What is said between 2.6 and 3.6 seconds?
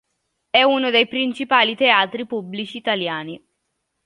italiani.